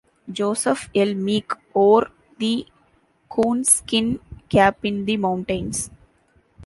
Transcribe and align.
Joseph 0.35 0.89
L. 0.95 1.13
Meek 1.13 1.51
wore 1.75 2.09
the 2.39 2.65
coonskin 3.29 4.19
cap 4.49 4.83
in 4.83 5.05
the 5.05 5.15
mountains. 5.17 5.91